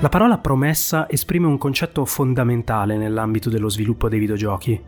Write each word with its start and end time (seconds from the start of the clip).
La 0.00 0.08
parola 0.08 0.38
promessa 0.38 1.10
esprime 1.10 1.48
un 1.48 1.58
concetto 1.58 2.04
fondamentale 2.04 2.96
nell'ambito 2.96 3.50
dello 3.50 3.68
sviluppo 3.68 4.08
dei 4.08 4.20
videogiochi. 4.20 4.80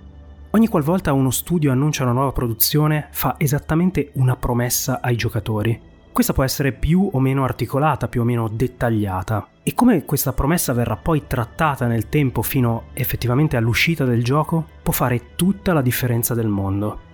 Ogni 0.50 0.68
qualvolta 0.68 1.12
uno 1.12 1.32
studio 1.32 1.72
annuncia 1.72 2.04
una 2.04 2.12
nuova 2.12 2.30
produzione, 2.30 3.08
fa 3.10 3.34
esattamente 3.36 4.12
una 4.14 4.36
promessa 4.36 5.00
ai 5.02 5.16
giocatori. 5.16 5.80
Questa 6.12 6.32
può 6.32 6.44
essere 6.44 6.70
più 6.70 7.10
o 7.12 7.18
meno 7.18 7.42
articolata, 7.42 8.06
più 8.06 8.20
o 8.20 8.24
meno 8.24 8.46
dettagliata. 8.46 9.48
E 9.64 9.74
come 9.74 10.04
questa 10.04 10.32
promessa 10.32 10.72
verrà 10.72 10.94
poi 10.94 11.24
trattata 11.26 11.88
nel 11.88 12.08
tempo 12.08 12.42
fino 12.42 12.84
effettivamente 12.92 13.56
all'uscita 13.56 14.04
del 14.04 14.22
gioco, 14.22 14.64
può 14.80 14.92
fare 14.92 15.34
tutta 15.34 15.72
la 15.72 15.82
differenza 15.82 16.34
del 16.34 16.46
mondo. 16.48 17.08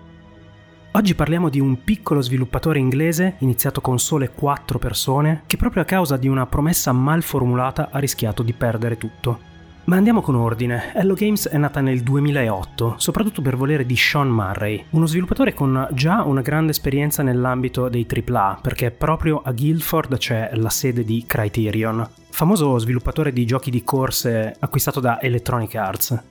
Oggi 0.96 1.14
parliamo 1.14 1.50
di 1.50 1.60
un 1.60 1.84
piccolo 1.84 2.23
sviluppatore 2.23 2.78
inglese, 2.78 3.34
iniziato 3.41 3.82
con 3.82 3.98
sole 3.98 4.30
4 4.30 4.78
persone, 4.78 5.42
che 5.45 5.59
proprio 5.59 5.82
a 5.82 5.84
causa 5.84 6.16
di 6.16 6.27
una 6.27 6.46
promessa 6.46 6.91
mal 6.92 7.22
formulata 7.22 7.91
ha 7.92 7.98
rischiato 7.98 8.42
di 8.42 8.55
perdere 8.55 8.97
tutto. 8.97 9.39
Ma 9.84 9.97
andiamo 9.97 10.22
con 10.22 10.36
ordine. 10.36 10.94
Hello 10.94 11.12
Games 11.12 11.48
è 11.48 11.58
nata 11.58 11.83
nel 11.83 12.00
2008, 12.00 12.94
soprattutto 12.97 13.42
per 13.42 13.58
volere 13.58 13.84
di 13.84 13.94
Sean 13.94 14.28
Murray, 14.28 14.86
uno 14.92 15.05
sviluppatore 15.05 15.52
con 15.52 15.86
già 15.92 16.22
una 16.22 16.41
grande 16.41 16.70
esperienza 16.70 17.22
nell'ambito 17.22 17.91
dei 17.91 18.06
AAA, 18.08 18.61
perché 18.62 18.91
proprio 18.91 19.42
a 19.44 19.52
Guildford 19.52 20.17
c'è 20.17 20.52
la 20.55 20.70
sede 20.70 21.05
di 21.05 21.24
Criterion, 21.27 22.08
famoso 22.30 22.78
sviluppatore 22.78 23.34
di 23.34 23.44
giochi 23.44 23.70
di 23.70 23.84
corse 23.84 24.56
acquistato 24.58 25.00
da 25.00 25.20
Electronic 25.20 25.74
Arts. 25.74 26.22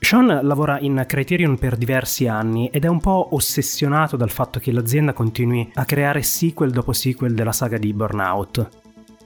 Sean 0.00 0.40
lavora 0.42 0.78
in 0.80 1.04
Criterion 1.06 1.58
per 1.58 1.76
diversi 1.76 2.26
anni 2.26 2.68
ed 2.68 2.84
è 2.84 2.88
un 2.88 3.00
po' 3.00 3.28
ossessionato 3.32 4.16
dal 4.16 4.30
fatto 4.30 4.58
che 4.58 4.72
l'azienda 4.72 5.12
continui 5.12 5.70
a 5.74 5.84
creare 5.84 6.22
sequel 6.22 6.70
dopo 6.70 6.92
sequel 6.92 7.34
della 7.34 7.52
saga 7.52 7.76
di 7.76 7.92
Burnout. 7.92 8.68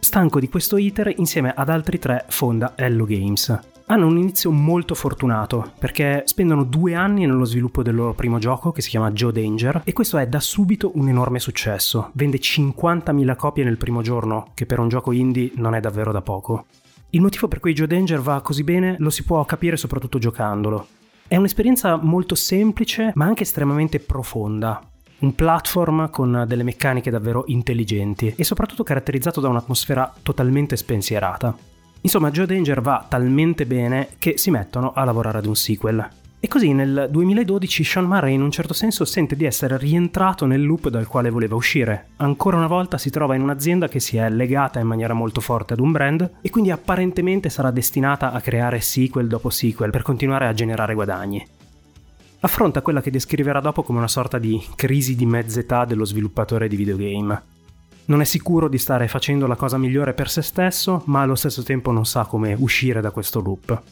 Stanco 0.00 0.40
di 0.40 0.48
questo 0.48 0.76
iter, 0.76 1.12
insieme 1.16 1.52
ad 1.54 1.68
altri 1.68 2.00
tre 2.00 2.24
fonda 2.28 2.72
Hello 2.74 3.04
Games. 3.04 3.56
Hanno 3.86 4.06
un 4.06 4.18
inizio 4.18 4.50
molto 4.50 4.94
fortunato 4.94 5.72
perché 5.78 6.22
spendono 6.24 6.64
due 6.64 6.94
anni 6.94 7.26
nello 7.26 7.44
sviluppo 7.44 7.82
del 7.82 7.94
loro 7.94 8.14
primo 8.14 8.38
gioco 8.38 8.72
che 8.72 8.82
si 8.82 8.90
chiama 8.90 9.12
Joe 9.12 9.32
Danger 9.32 9.82
e 9.84 9.92
questo 9.92 10.18
è 10.18 10.26
da 10.26 10.40
subito 10.40 10.92
un 10.94 11.08
enorme 11.08 11.38
successo. 11.38 12.10
Vende 12.14 12.38
50.000 12.38 13.36
copie 13.36 13.64
nel 13.64 13.76
primo 13.76 14.02
giorno, 14.02 14.48
che 14.54 14.66
per 14.66 14.80
un 14.80 14.88
gioco 14.88 15.12
indie 15.12 15.52
non 15.54 15.74
è 15.74 15.80
davvero 15.80 16.10
da 16.10 16.22
poco. 16.22 16.66
Il 17.14 17.20
motivo 17.20 17.46
per 17.46 17.60
cui 17.60 17.74
Joe 17.74 17.86
Danger 17.86 18.20
va 18.20 18.40
così 18.40 18.64
bene 18.64 18.96
lo 18.98 19.10
si 19.10 19.22
può 19.24 19.44
capire 19.44 19.76
soprattutto 19.76 20.18
giocandolo. 20.18 20.86
È 21.28 21.36
un'esperienza 21.36 21.96
molto 21.96 22.34
semplice 22.34 23.12
ma 23.16 23.26
anche 23.26 23.42
estremamente 23.42 24.00
profonda. 24.00 24.80
Un 25.18 25.34
platform 25.34 26.08
con 26.08 26.44
delle 26.48 26.62
meccaniche 26.62 27.10
davvero 27.10 27.44
intelligenti 27.48 28.32
e 28.34 28.44
soprattutto 28.44 28.82
caratterizzato 28.82 29.42
da 29.42 29.48
un'atmosfera 29.48 30.10
totalmente 30.22 30.74
spensierata. 30.74 31.54
Insomma, 32.00 32.30
Joe 32.30 32.46
Danger 32.46 32.80
va 32.80 33.04
talmente 33.06 33.66
bene 33.66 34.08
che 34.18 34.38
si 34.38 34.50
mettono 34.50 34.92
a 34.94 35.04
lavorare 35.04 35.36
ad 35.36 35.46
un 35.46 35.54
sequel. 35.54 36.08
E 36.44 36.48
così 36.48 36.72
nel 36.72 37.06
2012 37.08 37.84
Sean 37.84 38.04
Murray 38.04 38.34
in 38.34 38.42
un 38.42 38.50
certo 38.50 38.74
senso 38.74 39.04
sente 39.04 39.36
di 39.36 39.44
essere 39.44 39.78
rientrato 39.78 40.44
nel 40.44 40.64
loop 40.64 40.88
dal 40.88 41.06
quale 41.06 41.30
voleva 41.30 41.54
uscire. 41.54 42.08
Ancora 42.16 42.56
una 42.56 42.66
volta 42.66 42.98
si 42.98 43.10
trova 43.10 43.36
in 43.36 43.42
un'azienda 43.42 43.86
che 43.86 44.00
si 44.00 44.16
è 44.16 44.28
legata 44.28 44.80
in 44.80 44.88
maniera 44.88 45.14
molto 45.14 45.40
forte 45.40 45.74
ad 45.74 45.78
un 45.78 45.92
brand 45.92 46.38
e 46.40 46.50
quindi 46.50 46.72
apparentemente 46.72 47.48
sarà 47.48 47.70
destinata 47.70 48.32
a 48.32 48.40
creare 48.40 48.80
sequel 48.80 49.28
dopo 49.28 49.50
sequel 49.50 49.92
per 49.92 50.02
continuare 50.02 50.48
a 50.48 50.52
generare 50.52 50.94
guadagni. 50.94 51.46
Affronta 52.40 52.82
quella 52.82 53.00
che 53.00 53.12
descriverà 53.12 53.60
dopo 53.60 53.84
come 53.84 53.98
una 53.98 54.08
sorta 54.08 54.38
di 54.40 54.60
crisi 54.74 55.14
di 55.14 55.26
mezz'età 55.26 55.84
dello 55.84 56.04
sviluppatore 56.04 56.66
di 56.66 56.74
videogame. 56.74 57.42
Non 58.06 58.20
è 58.20 58.24
sicuro 58.24 58.66
di 58.66 58.78
stare 58.78 59.06
facendo 59.06 59.46
la 59.46 59.54
cosa 59.54 59.78
migliore 59.78 60.12
per 60.12 60.28
se 60.28 60.42
stesso, 60.42 61.02
ma 61.06 61.20
allo 61.20 61.36
stesso 61.36 61.62
tempo 61.62 61.92
non 61.92 62.04
sa 62.04 62.24
come 62.24 62.56
uscire 62.58 63.00
da 63.00 63.12
questo 63.12 63.40
loop. 63.40 63.82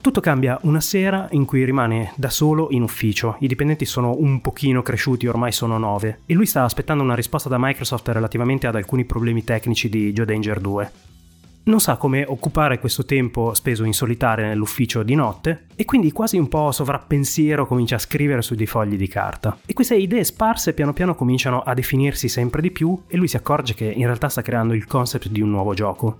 Tutto 0.00 0.20
cambia 0.20 0.58
una 0.62 0.80
sera 0.80 1.26
in 1.32 1.44
cui 1.44 1.64
rimane 1.64 2.12
da 2.16 2.30
solo 2.30 2.68
in 2.70 2.82
ufficio. 2.82 3.36
I 3.40 3.48
dipendenti 3.48 3.84
sono 3.84 4.14
un 4.16 4.40
pochino 4.40 4.82
cresciuti, 4.82 5.26
ormai 5.26 5.50
sono 5.50 5.78
nove, 5.78 6.20
e 6.26 6.34
lui 6.34 6.46
sta 6.46 6.62
aspettando 6.62 7.02
una 7.02 7.16
risposta 7.16 7.48
da 7.48 7.58
Microsoft 7.58 8.08
relativamente 8.08 8.66
ad 8.66 8.76
alcuni 8.76 9.04
problemi 9.04 9.42
tecnici 9.42 9.88
di 9.88 10.12
Joe 10.12 10.24
Danger 10.24 10.60
2. 10.60 10.92
Non 11.66 11.80
sa 11.80 11.96
come 11.96 12.24
occupare 12.24 12.78
questo 12.78 13.04
tempo 13.04 13.52
speso 13.52 13.82
in 13.82 13.92
solitaria 13.92 14.46
nell'ufficio 14.46 15.02
di 15.02 15.16
notte 15.16 15.66
e 15.74 15.84
quindi 15.84 16.12
quasi 16.12 16.38
un 16.38 16.46
po' 16.46 16.70
sovrappensiero 16.70 17.66
comincia 17.66 17.96
a 17.96 17.98
scrivere 17.98 18.40
su 18.40 18.54
dei 18.54 18.66
fogli 18.66 18.96
di 18.96 19.08
carta. 19.08 19.58
E 19.66 19.72
queste 19.72 19.96
idee 19.96 20.22
sparse 20.22 20.74
piano 20.74 20.92
piano 20.92 21.16
cominciano 21.16 21.62
a 21.62 21.74
definirsi 21.74 22.28
sempre 22.28 22.62
di 22.62 22.70
più 22.70 22.96
e 23.08 23.16
lui 23.16 23.26
si 23.26 23.34
accorge 23.34 23.74
che 23.74 23.86
in 23.86 24.04
realtà 24.04 24.28
sta 24.28 24.42
creando 24.42 24.74
il 24.74 24.86
concept 24.86 25.26
di 25.26 25.40
un 25.40 25.50
nuovo 25.50 25.74
gioco. 25.74 26.18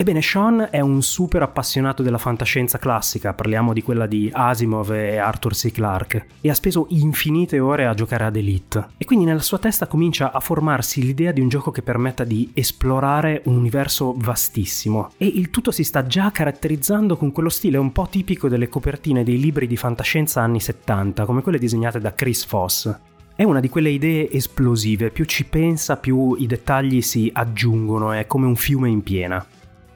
Ebbene, 0.00 0.22
Sean 0.22 0.68
è 0.70 0.80
un 0.80 1.02
super 1.02 1.42
appassionato 1.42 2.02
della 2.02 2.16
fantascienza 2.16 2.78
classica, 2.78 3.34
parliamo 3.34 3.74
di 3.74 3.82
quella 3.82 4.06
di 4.06 4.30
Asimov 4.32 4.92
e 4.92 5.18
Arthur 5.18 5.52
C. 5.52 5.70
Clarke, 5.70 6.26
e 6.40 6.48
ha 6.48 6.54
speso 6.54 6.86
infinite 6.88 7.58
ore 7.60 7.84
a 7.84 7.92
giocare 7.92 8.24
ad 8.24 8.34
Elite. 8.34 8.86
E 8.96 9.04
quindi 9.04 9.26
nella 9.26 9.42
sua 9.42 9.58
testa 9.58 9.88
comincia 9.88 10.32
a 10.32 10.40
formarsi 10.40 11.02
l'idea 11.02 11.32
di 11.32 11.42
un 11.42 11.50
gioco 11.50 11.70
che 11.70 11.82
permetta 11.82 12.24
di 12.24 12.50
esplorare 12.54 13.42
un 13.44 13.56
universo 13.56 14.14
vastissimo. 14.16 15.10
E 15.18 15.26
il 15.26 15.50
tutto 15.50 15.70
si 15.70 15.84
sta 15.84 16.06
già 16.06 16.30
caratterizzando 16.30 17.18
con 17.18 17.30
quello 17.30 17.50
stile 17.50 17.76
un 17.76 17.92
po' 17.92 18.06
tipico 18.08 18.48
delle 18.48 18.70
copertine 18.70 19.22
dei 19.22 19.38
libri 19.38 19.66
di 19.66 19.76
fantascienza 19.76 20.40
anni 20.40 20.60
70, 20.60 21.26
come 21.26 21.42
quelle 21.42 21.58
disegnate 21.58 22.00
da 22.00 22.14
Chris 22.14 22.46
Foss. 22.46 22.90
È 23.36 23.42
una 23.42 23.60
di 23.60 23.68
quelle 23.68 23.90
idee 23.90 24.30
esplosive, 24.30 25.10
più 25.10 25.26
ci 25.26 25.44
pensa 25.44 25.98
più 25.98 26.36
i 26.38 26.46
dettagli 26.46 27.02
si 27.02 27.30
aggiungono, 27.34 28.12
è 28.12 28.26
come 28.26 28.46
un 28.46 28.56
fiume 28.56 28.88
in 28.88 29.02
piena. 29.02 29.46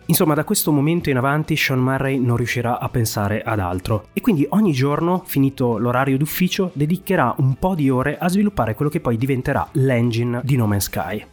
Insomma, 0.06 0.34
da 0.34 0.44
questo 0.44 0.70
momento 0.70 1.08
in 1.08 1.16
avanti 1.16 1.56
Sean 1.56 1.80
Murray 1.80 2.18
non 2.18 2.36
riuscirà 2.36 2.78
a 2.78 2.90
pensare 2.90 3.42
ad 3.42 3.58
altro 3.58 4.08
e 4.12 4.20
quindi 4.20 4.46
ogni 4.50 4.72
giorno, 4.72 5.22
finito 5.24 5.78
l'orario 5.78 6.18
d'ufficio, 6.18 6.70
dedicherà 6.74 7.34
un 7.38 7.54
po' 7.58 7.74
di 7.74 7.88
ore 7.88 8.18
a 8.18 8.28
sviluppare 8.28 8.74
quello 8.74 8.90
che 8.90 9.00
poi 9.00 9.16
diventerà 9.16 9.66
l'engine 9.72 10.42
di 10.44 10.56
No 10.56 10.66
Man's 10.66 10.84
Sky. 10.84 11.24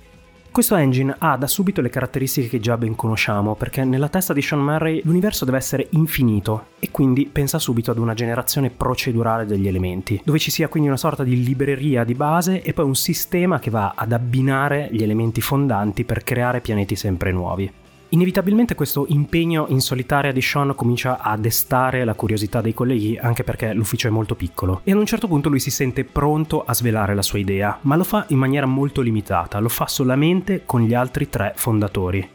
Questo 0.51 0.75
engine 0.75 1.15
ha 1.17 1.37
da 1.37 1.47
subito 1.47 1.79
le 1.79 1.89
caratteristiche 1.89 2.49
che 2.49 2.59
già 2.59 2.77
ben 2.77 2.95
conosciamo, 2.95 3.55
perché 3.55 3.85
nella 3.85 4.09
testa 4.09 4.33
di 4.33 4.41
Sean 4.41 4.61
Murray 4.61 5.01
l'universo 5.03 5.45
deve 5.45 5.57
essere 5.57 5.87
infinito 5.91 6.67
e 6.79 6.91
quindi 6.91 7.25
pensa 7.25 7.57
subito 7.57 7.91
ad 7.91 7.97
una 7.97 8.13
generazione 8.13 8.69
procedurale 8.69 9.45
degli 9.45 9.67
elementi, 9.67 10.21
dove 10.25 10.39
ci 10.39 10.51
sia 10.51 10.67
quindi 10.67 10.89
una 10.89 10.97
sorta 10.97 11.23
di 11.23 11.41
libreria 11.41 12.03
di 12.03 12.15
base 12.15 12.61
e 12.61 12.73
poi 12.73 12.85
un 12.85 12.95
sistema 12.95 13.59
che 13.59 13.69
va 13.69 13.93
ad 13.95 14.11
abbinare 14.11 14.89
gli 14.91 15.03
elementi 15.03 15.39
fondanti 15.39 16.03
per 16.03 16.23
creare 16.23 16.59
pianeti 16.59 16.97
sempre 16.97 17.31
nuovi. 17.31 17.71
Inevitabilmente 18.13 18.75
questo 18.75 19.05
impegno 19.07 19.67
in 19.69 19.79
solitaria 19.79 20.33
di 20.33 20.41
Sean 20.41 20.75
comincia 20.75 21.19
a 21.19 21.37
destare 21.37 22.03
la 22.03 22.13
curiosità 22.13 22.59
dei 22.59 22.73
colleghi 22.73 23.17
anche 23.17 23.45
perché 23.45 23.73
l'ufficio 23.73 24.09
è 24.09 24.11
molto 24.11 24.35
piccolo 24.35 24.81
e 24.83 24.91
ad 24.91 24.97
un 24.97 25.05
certo 25.05 25.27
punto 25.27 25.47
lui 25.47 25.61
si 25.61 25.71
sente 25.71 26.03
pronto 26.03 26.65
a 26.65 26.73
svelare 26.73 27.15
la 27.15 27.21
sua 27.21 27.39
idea, 27.39 27.79
ma 27.83 27.95
lo 27.95 28.03
fa 28.03 28.25
in 28.27 28.37
maniera 28.37 28.65
molto 28.65 28.99
limitata, 28.99 29.59
lo 29.59 29.69
fa 29.69 29.87
solamente 29.87 30.63
con 30.65 30.81
gli 30.81 30.93
altri 30.93 31.29
tre 31.29 31.53
fondatori. 31.55 32.27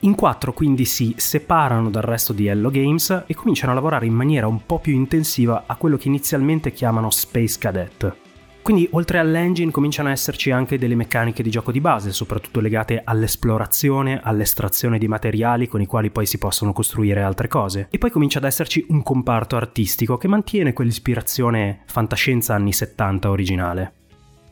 In 0.00 0.14
quattro 0.14 0.52
quindi 0.52 0.84
si 0.84 1.14
separano 1.16 1.88
dal 1.88 2.02
resto 2.02 2.34
di 2.34 2.48
Hello 2.48 2.68
Games 2.68 3.24
e 3.26 3.34
cominciano 3.34 3.72
a 3.72 3.74
lavorare 3.74 4.04
in 4.04 4.12
maniera 4.12 4.46
un 4.46 4.66
po' 4.66 4.80
più 4.80 4.92
intensiva 4.92 5.64
a 5.66 5.76
quello 5.76 5.96
che 5.96 6.08
inizialmente 6.08 6.72
chiamano 6.72 7.08
Space 7.08 7.58
Cadet. 7.58 8.21
Quindi 8.62 8.88
oltre 8.92 9.18
all'engine 9.18 9.72
cominciano 9.72 10.08
a 10.08 10.12
esserci 10.12 10.52
anche 10.52 10.78
delle 10.78 10.94
meccaniche 10.94 11.42
di 11.42 11.50
gioco 11.50 11.72
di 11.72 11.80
base, 11.80 12.12
soprattutto 12.12 12.60
legate 12.60 13.02
all'esplorazione, 13.04 14.20
all'estrazione 14.22 14.98
di 14.98 15.08
materiali 15.08 15.66
con 15.66 15.80
i 15.80 15.86
quali 15.86 16.10
poi 16.10 16.26
si 16.26 16.38
possono 16.38 16.72
costruire 16.72 17.22
altre 17.22 17.48
cose. 17.48 17.88
E 17.90 17.98
poi 17.98 18.10
comincia 18.10 18.38
ad 18.38 18.44
esserci 18.44 18.86
un 18.90 19.02
comparto 19.02 19.56
artistico 19.56 20.16
che 20.16 20.28
mantiene 20.28 20.72
quell'ispirazione 20.72 21.82
fantascienza 21.86 22.54
anni 22.54 22.72
70 22.72 23.30
originale. 23.30 23.92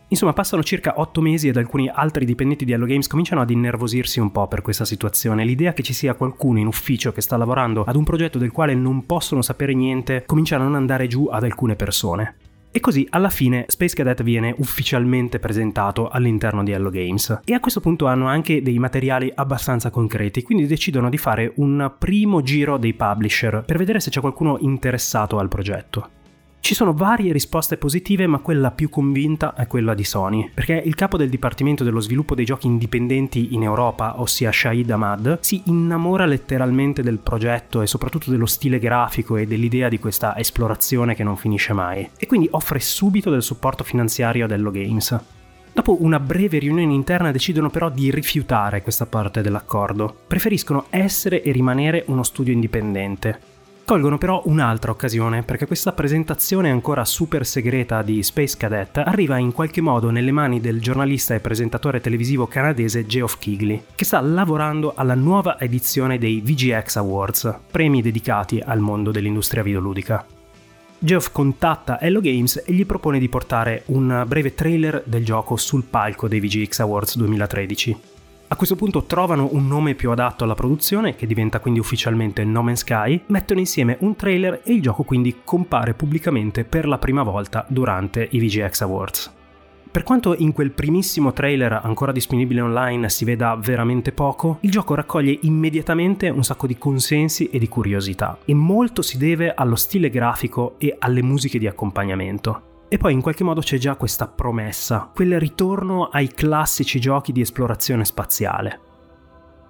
Insomma, 0.08 0.32
passano 0.32 0.64
circa 0.64 0.94
8 0.96 1.20
mesi 1.20 1.46
ed 1.46 1.56
alcuni 1.56 1.88
altri 1.88 2.24
dipendenti 2.24 2.64
di 2.64 2.72
Hello 2.72 2.86
Games 2.86 3.06
cominciano 3.06 3.42
ad 3.42 3.50
innervosirsi 3.50 4.18
un 4.18 4.32
po' 4.32 4.48
per 4.48 4.60
questa 4.60 4.84
situazione. 4.84 5.44
L'idea 5.44 5.72
che 5.72 5.84
ci 5.84 5.92
sia 5.92 6.14
qualcuno 6.14 6.58
in 6.58 6.66
ufficio 6.66 7.12
che 7.12 7.20
sta 7.20 7.36
lavorando 7.36 7.84
ad 7.84 7.94
un 7.94 8.02
progetto 8.02 8.38
del 8.38 8.50
quale 8.50 8.74
non 8.74 9.06
possono 9.06 9.40
sapere 9.40 9.72
niente 9.72 10.24
comincia 10.26 10.56
a 10.56 10.58
non 10.58 10.74
andare 10.74 11.06
giù 11.06 11.28
ad 11.30 11.44
alcune 11.44 11.76
persone. 11.76 12.49
E 12.72 12.78
così 12.78 13.04
alla 13.10 13.30
fine 13.30 13.64
Space 13.66 13.96
Cadet 13.96 14.22
viene 14.22 14.54
ufficialmente 14.58 15.40
presentato 15.40 16.08
all'interno 16.08 16.62
di 16.62 16.70
Hello 16.70 16.90
Games. 16.90 17.40
E 17.44 17.52
a 17.52 17.58
questo 17.58 17.80
punto 17.80 18.06
hanno 18.06 18.28
anche 18.28 18.62
dei 18.62 18.78
materiali 18.78 19.30
abbastanza 19.34 19.90
concreti, 19.90 20.42
quindi 20.42 20.66
decidono 20.66 21.08
di 21.08 21.18
fare 21.18 21.52
un 21.56 21.92
primo 21.98 22.42
giro 22.42 22.76
dei 22.76 22.94
publisher 22.94 23.64
per 23.66 23.76
vedere 23.76 23.98
se 23.98 24.10
c'è 24.10 24.20
qualcuno 24.20 24.56
interessato 24.60 25.38
al 25.38 25.48
progetto. 25.48 26.18
Ci 26.62 26.74
sono 26.74 26.92
varie 26.92 27.32
risposte 27.32 27.78
positive, 27.78 28.26
ma 28.26 28.38
quella 28.38 28.70
più 28.70 28.90
convinta 28.90 29.54
è 29.54 29.66
quella 29.66 29.94
di 29.94 30.04
Sony, 30.04 30.48
perché 30.52 30.80
il 30.84 30.94
capo 30.94 31.16
del 31.16 31.30
Dipartimento 31.30 31.82
dello 31.82 32.00
Sviluppo 32.00 32.34
dei 32.34 32.44
Giochi 32.44 32.66
Indipendenti 32.66 33.54
in 33.54 33.62
Europa, 33.62 34.20
ossia 34.20 34.52
Shahid 34.52 34.88
Ahmad, 34.90 35.38
si 35.40 35.62
innamora 35.64 36.26
letteralmente 36.26 37.02
del 37.02 37.18
progetto 37.18 37.82
e 37.82 37.86
soprattutto 37.88 38.30
dello 38.30 38.46
stile 38.46 38.78
grafico 38.78 39.36
e 39.36 39.46
dell'idea 39.46 39.88
di 39.88 39.98
questa 39.98 40.36
esplorazione 40.36 41.16
che 41.16 41.24
non 41.24 41.36
finisce 41.36 41.72
mai, 41.72 42.08
e 42.16 42.26
quindi 42.26 42.46
offre 42.52 42.78
subito 42.78 43.30
del 43.30 43.42
supporto 43.42 43.82
finanziario 43.82 44.44
ad 44.44 44.52
Hello 44.52 44.70
Games. 44.70 45.18
Dopo 45.72 46.02
una 46.02 46.20
breve 46.20 46.58
riunione 46.58 46.92
interna 46.92 47.32
decidono 47.32 47.70
però 47.70 47.90
di 47.90 48.10
rifiutare 48.10 48.82
questa 48.82 49.06
parte 49.06 49.40
dell'accordo. 49.40 50.14
Preferiscono 50.26 50.86
essere 50.90 51.42
e 51.42 51.52
rimanere 51.52 52.04
uno 52.08 52.22
studio 52.22 52.52
indipendente. 52.52 53.49
Colgono 53.90 54.18
però 54.18 54.40
un'altra 54.44 54.92
occasione 54.92 55.42
perché 55.42 55.66
questa 55.66 55.90
presentazione 55.90 56.70
ancora 56.70 57.04
super 57.04 57.44
segreta 57.44 58.02
di 58.02 58.22
Space 58.22 58.56
Cadet 58.56 58.98
arriva 58.98 59.36
in 59.36 59.50
qualche 59.50 59.80
modo 59.80 60.10
nelle 60.10 60.30
mani 60.30 60.60
del 60.60 60.80
giornalista 60.80 61.34
e 61.34 61.40
presentatore 61.40 62.00
televisivo 62.00 62.46
canadese 62.46 63.04
Geoff 63.04 63.38
Keighley, 63.38 63.82
che 63.96 64.04
sta 64.04 64.20
lavorando 64.20 64.92
alla 64.94 65.16
nuova 65.16 65.58
edizione 65.58 66.18
dei 66.18 66.40
VGX 66.40 66.94
Awards, 66.98 67.52
premi 67.68 68.00
dedicati 68.00 68.62
al 68.64 68.78
mondo 68.78 69.10
dell'industria 69.10 69.64
videoludica. 69.64 70.24
Geoff 70.96 71.32
contatta 71.32 72.00
Hello 72.00 72.20
Games 72.20 72.62
e 72.64 72.72
gli 72.72 72.86
propone 72.86 73.18
di 73.18 73.28
portare 73.28 73.82
un 73.86 74.22
breve 74.24 74.54
trailer 74.54 75.02
del 75.04 75.24
gioco 75.24 75.56
sul 75.56 75.82
palco 75.82 76.28
dei 76.28 76.38
VGX 76.38 76.78
Awards 76.78 77.16
2013. 77.16 78.09
A 78.52 78.56
questo 78.56 78.74
punto 78.74 79.04
trovano 79.04 79.48
un 79.52 79.68
nome 79.68 79.94
più 79.94 80.10
adatto 80.10 80.42
alla 80.42 80.56
produzione, 80.56 81.14
che 81.14 81.28
diventa 81.28 81.60
quindi 81.60 81.78
ufficialmente 81.78 82.42
No 82.42 82.62
Man's 82.62 82.80
Sky, 82.80 83.22
mettono 83.26 83.60
insieme 83.60 83.96
un 84.00 84.16
trailer 84.16 84.62
e 84.64 84.72
il 84.72 84.82
gioco 84.82 85.04
quindi 85.04 85.42
compare 85.44 85.94
pubblicamente 85.94 86.64
per 86.64 86.88
la 86.88 86.98
prima 86.98 87.22
volta 87.22 87.64
durante 87.68 88.26
i 88.28 88.40
VGX 88.40 88.80
Awards. 88.80 89.32
Per 89.92 90.02
quanto 90.02 90.34
in 90.36 90.52
quel 90.52 90.72
primissimo 90.72 91.32
trailer 91.32 91.80
ancora 91.84 92.10
disponibile 92.10 92.60
online 92.60 93.08
si 93.08 93.24
veda 93.24 93.54
veramente 93.54 94.10
poco, 94.10 94.58
il 94.62 94.70
gioco 94.70 94.96
raccoglie 94.96 95.38
immediatamente 95.42 96.28
un 96.28 96.42
sacco 96.42 96.66
di 96.66 96.76
consensi 96.76 97.50
e 97.50 97.58
di 97.60 97.68
curiosità, 97.68 98.36
e 98.44 98.54
molto 98.54 99.00
si 99.00 99.16
deve 99.16 99.54
allo 99.54 99.76
stile 99.76 100.10
grafico 100.10 100.74
e 100.78 100.96
alle 100.98 101.22
musiche 101.22 101.60
di 101.60 101.68
accompagnamento. 101.68 102.69
E 102.92 102.98
poi 102.98 103.12
in 103.12 103.20
qualche 103.20 103.44
modo 103.44 103.60
c'è 103.60 103.78
già 103.78 103.94
questa 103.94 104.26
promessa, 104.26 105.08
quel 105.14 105.38
ritorno 105.38 106.08
ai 106.08 106.26
classici 106.26 106.98
giochi 106.98 107.30
di 107.30 107.40
esplorazione 107.40 108.04
spaziale. 108.04 108.80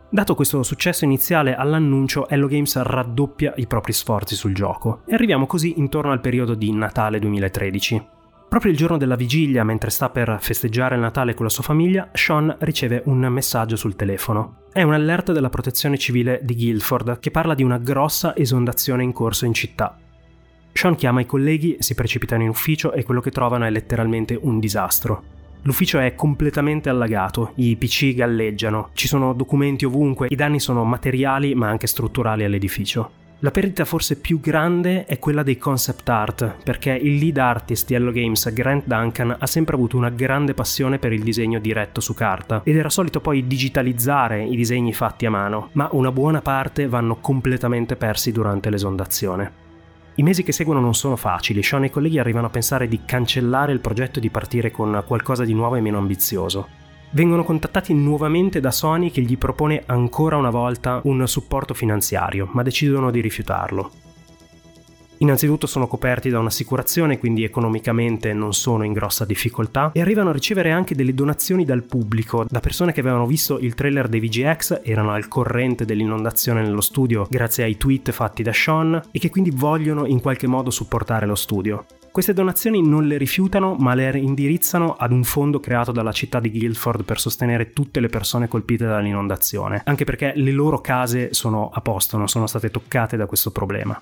Dato 0.08 0.34
questo 0.34 0.62
successo 0.62 1.04
iniziale 1.04 1.54
all'annuncio, 1.54 2.26
Hello 2.26 2.46
Games 2.46 2.80
raddoppia 2.80 3.52
i 3.56 3.66
propri 3.66 3.92
sforzi 3.92 4.34
sul 4.34 4.54
gioco 4.54 5.02
e 5.04 5.12
arriviamo 5.12 5.44
così 5.44 5.78
intorno 5.78 6.12
al 6.12 6.22
periodo 6.22 6.54
di 6.54 6.72
Natale 6.72 7.18
2013. 7.18 8.06
Proprio 8.48 8.72
il 8.72 8.78
giorno 8.78 8.96
della 8.96 9.16
vigilia, 9.16 9.64
mentre 9.64 9.90
sta 9.90 10.08
per 10.08 10.38
festeggiare 10.40 10.94
il 10.94 11.02
Natale 11.02 11.34
con 11.34 11.44
la 11.44 11.50
sua 11.52 11.62
famiglia, 11.62 12.08
Sean 12.14 12.56
riceve 12.60 13.02
un 13.04 13.18
messaggio 13.18 13.76
sul 13.76 13.96
telefono. 13.96 14.62
È 14.72 14.80
un'allerta 14.80 15.32
della 15.32 15.50
protezione 15.50 15.98
civile 15.98 16.40
di 16.42 16.54
Guildford 16.54 17.18
che 17.18 17.30
parla 17.30 17.52
di 17.52 17.64
una 17.64 17.76
grossa 17.76 18.34
esondazione 18.34 19.02
in 19.02 19.12
corso 19.12 19.44
in 19.44 19.52
città. 19.52 19.94
Sean 20.72 20.94
chiama 20.94 21.20
i 21.20 21.26
colleghi, 21.26 21.76
si 21.80 21.94
precipitano 21.94 22.42
in 22.42 22.48
ufficio 22.48 22.92
e 22.92 23.02
quello 23.02 23.20
che 23.20 23.30
trovano 23.30 23.64
è 23.64 23.70
letteralmente 23.70 24.38
un 24.40 24.58
disastro. 24.58 25.22
L'ufficio 25.62 25.98
è 25.98 26.14
completamente 26.14 26.88
allagato, 26.88 27.52
i 27.56 27.76
PC 27.76 28.14
galleggiano, 28.14 28.90
ci 28.94 29.06
sono 29.06 29.34
documenti 29.34 29.84
ovunque, 29.84 30.28
i 30.30 30.36
danni 30.36 30.58
sono 30.58 30.84
materiali 30.84 31.54
ma 31.54 31.68
anche 31.68 31.86
strutturali 31.86 32.44
all'edificio. 32.44 33.18
La 33.42 33.50
perdita 33.50 33.86
forse 33.86 34.16
più 34.16 34.38
grande 34.38 35.06
è 35.06 35.18
quella 35.18 35.42
dei 35.42 35.56
concept 35.56 36.06
art, 36.10 36.56
perché 36.62 36.90
il 36.92 37.16
lead 37.16 37.38
artist 37.38 37.86
di 37.86 37.94
Hello 37.94 38.12
Games, 38.12 38.52
Grant 38.52 38.84
Duncan, 38.86 39.34
ha 39.38 39.46
sempre 39.46 39.76
avuto 39.76 39.96
una 39.96 40.10
grande 40.10 40.52
passione 40.52 40.98
per 40.98 41.12
il 41.12 41.22
disegno 41.22 41.58
diretto 41.58 42.02
su 42.02 42.12
carta 42.12 42.60
ed 42.64 42.76
era 42.76 42.90
solito 42.90 43.20
poi 43.20 43.46
digitalizzare 43.46 44.44
i 44.44 44.56
disegni 44.56 44.92
fatti 44.92 45.24
a 45.24 45.30
mano, 45.30 45.70
ma 45.72 45.88
una 45.92 46.12
buona 46.12 46.42
parte 46.42 46.86
vanno 46.86 47.16
completamente 47.16 47.96
persi 47.96 48.30
durante 48.30 48.68
l'esondazione. 48.68 49.68
I 50.20 50.22
mesi 50.22 50.42
che 50.42 50.52
seguono 50.52 50.80
non 50.80 50.94
sono 50.94 51.16
facili, 51.16 51.62
Sean 51.62 51.84
e 51.84 51.86
i 51.86 51.90
colleghi 51.90 52.18
arrivano 52.18 52.48
a 52.48 52.50
pensare 52.50 52.86
di 52.88 53.00
cancellare 53.06 53.72
il 53.72 53.80
progetto 53.80 54.18
e 54.18 54.20
di 54.20 54.28
partire 54.28 54.70
con 54.70 55.02
qualcosa 55.06 55.46
di 55.46 55.54
nuovo 55.54 55.76
e 55.76 55.80
meno 55.80 55.96
ambizioso. 55.96 56.68
Vengono 57.12 57.42
contattati 57.42 57.94
nuovamente 57.94 58.60
da 58.60 58.70
Sony 58.70 59.10
che 59.10 59.22
gli 59.22 59.38
propone 59.38 59.82
ancora 59.86 60.36
una 60.36 60.50
volta 60.50 61.00
un 61.04 61.26
supporto 61.26 61.72
finanziario, 61.72 62.50
ma 62.52 62.62
decidono 62.62 63.10
di 63.10 63.22
rifiutarlo. 63.22 63.90
Innanzitutto 65.22 65.66
sono 65.66 65.86
coperti 65.86 66.30
da 66.30 66.38
un'assicurazione, 66.38 67.18
quindi 67.18 67.44
economicamente 67.44 68.32
non 68.32 68.54
sono 68.54 68.84
in 68.84 68.94
grossa 68.94 69.26
difficoltà 69.26 69.90
e 69.92 70.00
arrivano 70.00 70.30
a 70.30 70.32
ricevere 70.32 70.70
anche 70.70 70.94
delle 70.94 71.12
donazioni 71.12 71.66
dal 71.66 71.82
pubblico, 71.82 72.46
da 72.48 72.60
persone 72.60 72.94
che 72.94 73.00
avevano 73.00 73.26
visto 73.26 73.58
il 73.58 73.74
trailer 73.74 74.08
dei 74.08 74.20
VGX, 74.20 74.80
erano 74.82 75.10
al 75.12 75.28
corrente 75.28 75.84
dell'inondazione 75.84 76.62
nello 76.62 76.80
studio 76.80 77.26
grazie 77.28 77.64
ai 77.64 77.76
tweet 77.76 78.12
fatti 78.12 78.42
da 78.42 78.54
Sean 78.54 78.98
e 79.10 79.18
che 79.18 79.28
quindi 79.28 79.50
vogliono 79.50 80.06
in 80.06 80.22
qualche 80.22 80.46
modo 80.46 80.70
supportare 80.70 81.26
lo 81.26 81.34
studio. 81.34 81.84
Queste 82.10 82.32
donazioni 82.32 82.82
non 82.82 83.06
le 83.06 83.18
rifiutano, 83.18 83.74
ma 83.74 83.92
le 83.92 84.16
indirizzano 84.16 84.96
ad 84.96 85.12
un 85.12 85.24
fondo 85.24 85.60
creato 85.60 85.92
dalla 85.92 86.12
città 86.12 86.40
di 86.40 86.50
Guildford 86.50 87.04
per 87.04 87.20
sostenere 87.20 87.74
tutte 87.74 88.00
le 88.00 88.08
persone 88.08 88.48
colpite 88.48 88.86
dall'inondazione, 88.86 89.82
anche 89.84 90.04
perché 90.04 90.32
le 90.34 90.50
loro 90.50 90.80
case 90.80 91.34
sono 91.34 91.68
a 91.70 91.82
posto, 91.82 92.16
non 92.16 92.26
sono 92.26 92.46
state 92.46 92.70
toccate 92.70 93.18
da 93.18 93.26
questo 93.26 93.50
problema. 93.50 94.00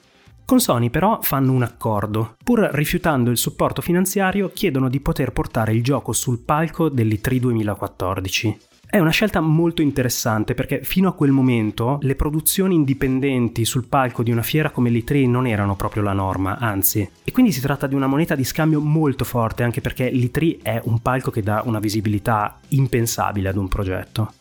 Con 0.49 0.61
Sony 0.61 0.89
però 0.89 1.19
fanno 1.21 1.53
un 1.53 1.63
accordo. 1.63 2.37
Pur 2.43 2.71
rifiutando 2.73 3.29
il 3.29 3.37
supporto 3.37 3.83
finanziario, 3.83 4.51
chiedono 4.51 4.89
di 4.89 4.99
poter 4.99 5.31
portare 5.31 5.75
il 5.75 5.83
gioco 5.83 6.15
sul 6.15 6.39
palco 6.39 6.89
dell'E3 6.89 7.37
2014. 7.37 8.59
È 8.89 8.99
una 8.99 9.11
scelta 9.11 9.41
molto 9.41 9.83
interessante 9.83 10.55
perché 10.55 10.83
fino 10.83 11.11
a 11.11 11.13
quel 11.13 11.33
momento 11.33 11.99
le 12.01 12.15
produzioni 12.15 12.77
indipendenti 12.77 13.67
sul 13.67 13.89
palco 13.89 14.23
di 14.23 14.31
una 14.31 14.41
fiera 14.41 14.71
come 14.71 14.89
l'E3 14.89 15.29
non 15.29 15.47
erano 15.47 15.77
proprio 15.77 16.03
la 16.03 16.15
norma, 16.15 16.57
anzi. 16.57 17.07
E 17.25 17.31
quindi 17.31 17.53
si 17.53 17.61
tratta 17.61 17.87
di 17.87 17.95
una 17.95 18.07
moneta 18.07 18.35
di 18.35 18.45
scambio 18.45 18.81
molto 18.81 19.25
forte 19.25 19.65
anche 19.65 19.83
perché 19.83 20.11
l'E3 20.11 20.63
è 20.63 20.81
un 20.85 21.01
palco 21.03 21.31
che 21.31 21.43
dà 21.43 21.61
una 21.67 21.79
visibilità 21.79 22.59
impensabile 22.69 23.51
ad 23.51 23.57
un 23.59 23.69
progetto. 23.69 24.33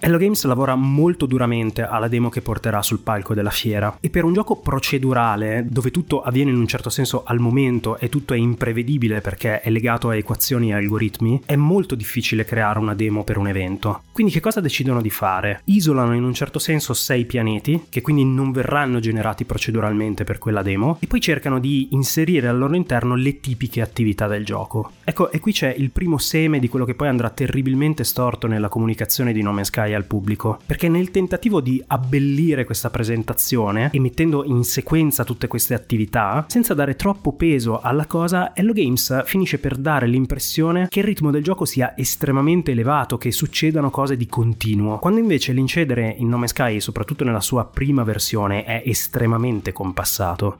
Hello 0.00 0.16
Games 0.16 0.44
lavora 0.44 0.76
molto 0.76 1.26
duramente 1.26 1.82
alla 1.82 2.06
demo 2.06 2.28
che 2.28 2.40
porterà 2.40 2.82
sul 2.82 3.00
palco 3.00 3.34
della 3.34 3.50
fiera 3.50 3.98
e 4.00 4.10
per 4.10 4.22
un 4.22 4.32
gioco 4.32 4.54
procedurale 4.54 5.66
dove 5.68 5.90
tutto 5.90 6.22
avviene 6.22 6.52
in 6.52 6.56
un 6.56 6.68
certo 6.68 6.88
senso 6.88 7.24
al 7.24 7.40
momento 7.40 7.98
e 7.98 8.08
tutto 8.08 8.32
è 8.32 8.36
imprevedibile 8.36 9.20
perché 9.20 9.60
è 9.60 9.70
legato 9.70 10.10
a 10.10 10.14
equazioni 10.14 10.70
e 10.70 10.74
algoritmi, 10.74 11.42
è 11.44 11.56
molto 11.56 11.96
difficile 11.96 12.44
creare 12.44 12.78
una 12.78 12.94
demo 12.94 13.24
per 13.24 13.38
un 13.38 13.48
evento. 13.48 14.02
Quindi 14.12 14.32
che 14.32 14.38
cosa 14.38 14.60
decidono 14.60 15.02
di 15.02 15.10
fare? 15.10 15.62
Isolano 15.64 16.14
in 16.14 16.22
un 16.22 16.32
certo 16.32 16.60
senso 16.60 16.94
sei 16.94 17.24
pianeti 17.24 17.86
che 17.88 18.00
quindi 18.00 18.24
non 18.24 18.52
verranno 18.52 19.00
generati 19.00 19.44
proceduralmente 19.46 20.22
per 20.22 20.38
quella 20.38 20.62
demo 20.62 20.98
e 21.00 21.08
poi 21.08 21.20
cercano 21.20 21.58
di 21.58 21.88
inserire 21.90 22.46
al 22.46 22.56
loro 22.56 22.76
interno 22.76 23.16
le 23.16 23.40
tipiche 23.40 23.80
attività 23.80 24.28
del 24.28 24.44
gioco. 24.44 24.92
Ecco, 25.02 25.32
e 25.32 25.40
qui 25.40 25.50
c'è 25.50 25.74
il 25.76 25.90
primo 25.90 26.18
seme 26.18 26.60
di 26.60 26.68
quello 26.68 26.84
che 26.84 26.94
poi 26.94 27.08
andrà 27.08 27.30
terribilmente 27.30 28.04
storto 28.04 28.46
nella 28.46 28.68
comunicazione 28.68 29.32
di 29.32 29.42
No 29.42 29.50
Man's 29.52 29.70
Sky 29.88 29.94
al 29.94 30.04
pubblico, 30.04 30.60
perché 30.66 30.88
nel 30.88 31.10
tentativo 31.10 31.60
di 31.60 31.82
abbellire 31.86 32.64
questa 32.64 32.90
presentazione 32.90 33.90
e 33.92 33.98
mettendo 33.98 34.44
in 34.44 34.62
sequenza 34.62 35.24
tutte 35.24 35.48
queste 35.48 35.74
attività, 35.74 36.44
senza 36.48 36.74
dare 36.74 36.94
troppo 36.94 37.32
peso 37.32 37.80
alla 37.80 38.06
cosa, 38.06 38.54
Hello 38.54 38.72
Games 38.72 39.24
finisce 39.24 39.58
per 39.58 39.76
dare 39.76 40.06
l'impressione 40.06 40.86
che 40.88 41.00
il 41.00 41.06
ritmo 41.06 41.30
del 41.30 41.42
gioco 41.42 41.64
sia 41.64 41.96
estremamente 41.96 42.72
elevato, 42.72 43.16
che 43.16 43.32
succedano 43.32 43.90
cose 43.90 44.16
di 44.16 44.26
continuo, 44.26 44.98
quando 44.98 45.20
invece 45.20 45.52
l'incedere 45.52 46.14
in 46.18 46.28
Nome 46.28 46.48
Sky, 46.48 46.80
soprattutto 46.80 47.24
nella 47.24 47.40
sua 47.40 47.64
prima 47.64 48.04
versione, 48.04 48.64
è 48.64 48.82
estremamente 48.84 49.72
compassato. 49.72 50.58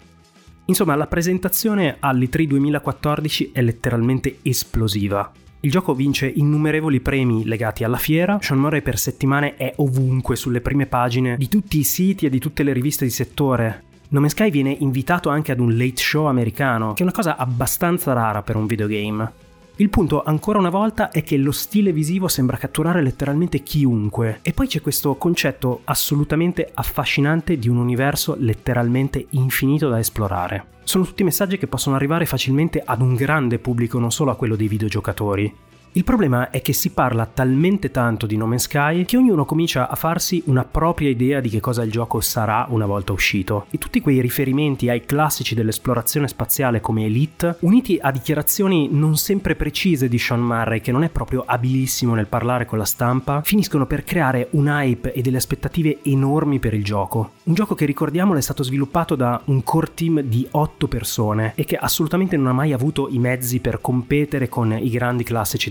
Insomma, 0.67 0.95
la 0.97 1.07
presentazione 1.07 1.97
all'E3 1.99 2.45
2014 2.45 3.51
è 3.53 3.63
letteralmente 3.63 4.39
esplosiva. 4.43 5.33
Il 5.61 5.73
gioco 5.73 5.93
vince 5.93 6.29
innumerevoli 6.29 7.01
premi 7.01 7.45
legati 7.45 7.83
alla 7.83 7.97
fiera, 7.97 8.39
Sean 8.41 8.61
Murray 8.61 8.81
per 8.81 8.97
settimane 8.97 9.57
è 9.57 9.73
ovunque 9.79 10.37
sulle 10.37 10.61
prime 10.61 10.87
pagine 10.87 11.37
di 11.37 11.49
tutti 11.49 11.79
i 11.79 11.83
siti 11.83 12.27
e 12.27 12.31
di 12.31 12.39
tutte 12.39 12.63
le 12.63 12.73
riviste 12.73 13.05
di 13.05 13.11
settore. 13.11 13.83
No 14.11 14.21
Man's 14.21 14.33
Sky 14.33 14.51
viene 14.51 14.71
invitato 14.79 15.31
anche 15.31 15.51
ad 15.51 15.59
un 15.59 15.77
late 15.77 15.97
show 16.01 16.27
americano, 16.27 16.93
che 16.93 17.01
è 17.01 17.03
una 17.03 17.13
cosa 17.13 17.37
abbastanza 17.37 18.13
rara 18.13 18.43
per 18.43 18.55
un 18.55 18.67
videogame. 18.67 19.33
Il 19.81 19.91
punto, 19.91 20.25
ancora 20.25 20.59
una 20.59 20.71
volta, 20.71 21.13
è 21.13 21.23
che 21.23 21.37
lo 21.37 21.53
stile 21.53 21.93
visivo 21.93 22.27
sembra 22.27 22.57
catturare 22.57 23.01
letteralmente 23.01 23.63
chiunque. 23.63 24.41
E 24.43 24.53
poi 24.53 24.67
c'è 24.67 24.81
questo 24.81 25.15
concetto 25.15 25.83
assolutamente 25.85 26.69
affascinante 26.75 27.57
di 27.61 27.69
un 27.69 27.77
universo 27.77 28.35
letteralmente 28.41 29.27
infinito 29.31 29.89
da 29.89 30.01
esplorare. 30.01 30.65
Sono 30.83 31.05
tutti 31.05 31.23
messaggi 31.23 31.59
che 31.59 31.69
possono 31.69 31.95
arrivare 31.95 32.27
facilmente 32.27 32.83
ad 32.85 33.01
un 33.01 33.15
grande 33.15 33.61
pubblico, 33.61 34.01
non 34.01 34.11
solo 34.11 34.33
a 34.33 34.37
quello 34.37 34.57
dei 34.57 34.67
videogiocatori. 34.67 35.55
Il 35.93 36.05
problema 36.05 36.51
è 36.51 36.61
che 36.61 36.75
si 36.75 36.91
parla 36.91 37.27
talmente 37.27 37.91
tanto 37.91 38.27
di 38.27 38.37
No 38.37 38.47
Man's 38.47 38.65
Sky 38.65 39.05
che 39.05 39.17
ognuno 39.17 39.47
comincia 39.47 39.89
a 39.89 39.95
farsi 39.97 40.43
una 40.47 40.65
propria 40.65 41.09
idea 41.09 41.41
di 41.41 41.49
che 41.49 41.61
cosa 41.61 41.83
il 41.83 41.91
gioco 41.91 42.21
sarà 42.21 42.67
una 42.69 42.85
volta 42.85 43.13
uscito. 43.13 43.67
E 43.71 43.79
tutti 43.79 44.01
quei 44.01 44.21
riferimenti 44.21 44.91
ai 44.91 45.07
classici 45.07 45.55
dell'esplorazione 45.55 46.29
spaziale 46.29 46.81
come 46.81 47.07
Elite, 47.07 47.57
uniti 47.61 47.99
a 48.01 48.13
dichiarazioni 48.13 48.89
non 48.93 49.17
sempre 49.17 49.57
precise 49.57 50.09
di 50.09 50.19
Sean 50.19 50.41
Murray, 50.41 50.81
che 50.81 50.93
non 50.93 51.05
è 51.05 51.09
proprio 51.09 51.43
abilissimo 51.47 52.15
nel 52.15 52.27
parlare 52.27 52.67
con 52.67 52.79
la 52.79 52.85
stampa, 52.85 53.41
finiscono 53.43 53.87
per 53.87 54.05
creare 54.05 54.49
un 54.51 54.67
hype 54.67 55.13
e 55.13 55.23
delle 55.23 55.39
aspettative 55.39 56.01
enormi 56.03 56.59
per 56.59 56.75
il 56.75 56.85
gioco. 56.85 57.31
Un 57.45 57.55
gioco 57.55 57.75
che 57.75 57.87
ricordiamolo 57.87 58.39
è 58.39 58.43
stato 58.43 58.63
sviluppato 58.63 59.17
da 59.17 59.41
un 59.47 59.65
core 59.65 59.95
team 59.95 60.21
di 60.21 60.47
8 60.51 60.87
persone 60.87 61.53
e 61.55 61.65
che 61.65 61.77
assolutamente 61.77 62.37
non 62.37 62.49
ha 62.49 62.53
mai 62.53 62.75
avuto 62.75 63.09
i 63.09 63.19
mezzi 63.19 63.59
per 63.61 63.81
competere 63.81 64.51
con 64.51 64.77
i 64.79 64.91
grandi 64.91 65.25
classici 65.25 65.71